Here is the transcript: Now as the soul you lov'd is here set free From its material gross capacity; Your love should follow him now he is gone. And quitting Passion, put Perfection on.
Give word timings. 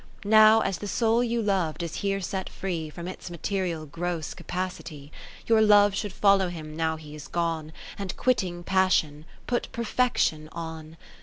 Now 0.25 0.61
as 0.61 0.79
the 0.79 0.87
soul 0.87 1.23
you 1.23 1.43
lov'd 1.43 1.83
is 1.83 1.97
here 1.97 2.21
set 2.21 2.49
free 2.49 2.89
From 2.89 3.07
its 3.07 3.29
material 3.29 3.85
gross 3.85 4.33
capacity; 4.33 5.11
Your 5.45 5.61
love 5.61 5.93
should 5.93 6.11
follow 6.11 6.49
him 6.49 6.75
now 6.75 6.95
he 6.95 7.13
is 7.13 7.27
gone. 7.27 7.71
And 7.99 8.17
quitting 8.17 8.63
Passion, 8.63 9.25
put 9.45 9.71
Perfection 9.71 10.49
on. 10.53 10.97